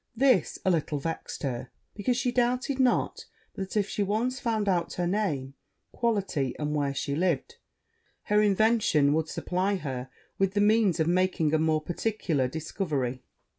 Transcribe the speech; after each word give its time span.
This 0.15 0.57
a 0.65 0.71
little 0.71 0.97
vexed 0.97 1.43
her, 1.43 1.69
because 1.93 2.17
she 2.17 2.31
doubted 2.31 2.79
not 2.79 3.25
but 3.53 3.69
that, 3.69 3.79
if 3.79 3.87
she 3.87 4.01
once 4.01 4.39
found 4.39 4.67
out 4.67 4.93
her 4.93 5.05
name, 5.05 5.53
quality, 5.91 6.55
and 6.57 6.75
where 6.75 6.95
she 6.95 7.13
lived, 7.15 7.57
her 8.23 8.41
invention 8.41 9.13
would 9.13 9.29
supply 9.29 9.75
her 9.75 10.09
with 10.39 10.55
the 10.55 10.59
means 10.59 10.99
of 10.99 11.05
making 11.05 11.53
a 11.53 11.59
more 11.59 11.81
particular 11.83 12.47
discovery. 12.47 13.21